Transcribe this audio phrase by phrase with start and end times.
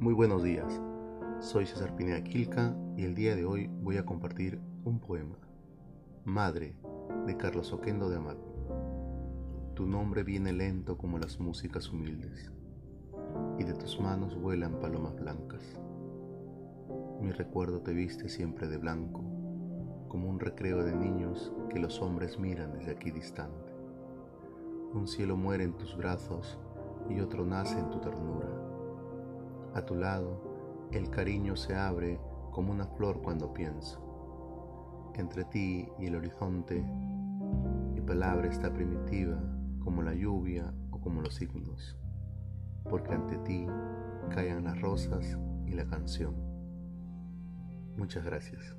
[0.00, 0.80] Muy buenos días,
[1.40, 5.36] soy César Pineda Quilca y el día de hoy voy a compartir un poema,
[6.24, 6.76] Madre,
[7.26, 8.38] de Carlos Oquendo de Amat.
[9.74, 12.52] Tu nombre viene lento como las músicas humildes,
[13.58, 15.64] y de tus manos vuelan palomas blancas.
[17.20, 19.24] Mi recuerdo te viste siempre de blanco,
[20.06, 23.72] como un recreo de niños que los hombres miran desde aquí distante.
[24.94, 26.56] Un cielo muere en tus brazos
[27.10, 28.67] y otro nace en tu ternura.
[29.78, 32.18] A tu lado, el cariño se abre
[32.50, 35.12] como una flor cuando pienso.
[35.14, 39.40] Entre ti y el horizonte, mi palabra está primitiva
[39.78, 41.96] como la lluvia o como los signos,
[42.90, 43.68] porque ante ti
[44.34, 46.34] caen las rosas y la canción.
[47.96, 48.74] Muchas gracias.